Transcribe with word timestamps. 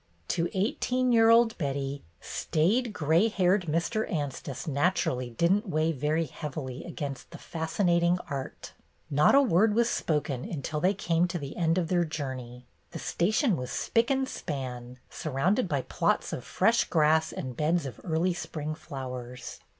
To 0.29 0.49
eighteen 0.55 1.11
year 1.11 1.29
old 1.29 1.55
Betty, 1.59 2.01
staid 2.19 2.91
gray 2.91 3.27
haired 3.27 3.67
Mr. 3.67 4.11
Anstice 4.11 4.65
naturally 4.65 5.29
did 5.29 5.51
n't 5.51 5.69
weigh 5.69 5.91
very 5.91 6.25
heavily 6.25 6.83
against 6.83 7.29
the 7.29 7.37
fascinating 7.37 8.17
art. 8.27 8.73
Not 9.11 9.35
a 9.35 9.41
word 9.43 9.75
was 9.75 9.91
spoken 9.91 10.43
until 10.43 10.79
they 10.79 10.95
came 10.95 11.27
to 11.27 11.37
96 11.37 11.37
BETTY 11.37 11.53
BAIRD'S 11.53 11.53
GOLDEN 11.53 11.69
YEAR 11.69 11.69
the 11.69 11.69
end 11.69 11.77
of 11.77 11.87
their 11.87 12.03
journey. 12.03 12.65
The 12.89 12.97
station 12.97 13.55
was 13.57 13.71
spick 13.71 14.09
and 14.09 14.27
span, 14.27 14.97
surrounded 15.11 15.69
by 15.69 15.83
plots 15.83 16.33
of 16.33 16.43
fresh 16.43 16.85
grass 16.85 17.31
and 17.31 17.55
beds 17.55 17.85
of 17.85 18.01
early 18.03 18.33
spring 18.33 18.73
flowers. 18.73 19.59